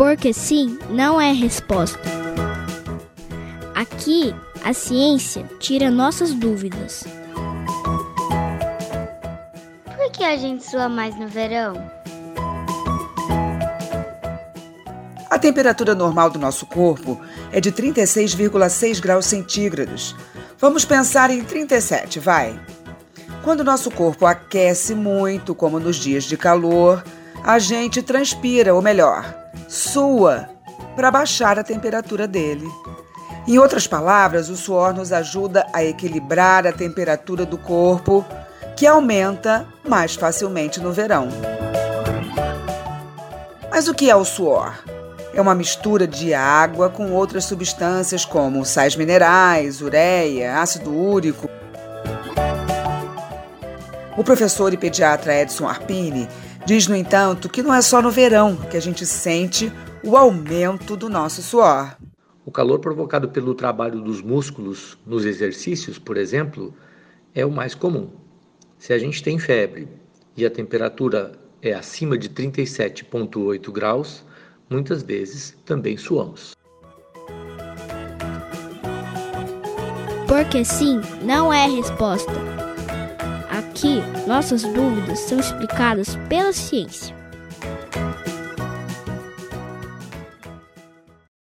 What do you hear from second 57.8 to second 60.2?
só no verão que a gente sente o